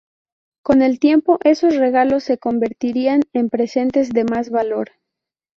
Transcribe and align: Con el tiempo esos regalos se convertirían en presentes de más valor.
Con 0.63 0.81
el 0.81 0.97
tiempo 0.99 1.37
esos 1.43 1.75
regalos 1.75 2.23
se 2.23 2.39
convertirían 2.39 3.21
en 3.33 3.51
presentes 3.51 4.09
de 4.09 4.23
más 4.23 4.49
valor. 4.49 4.89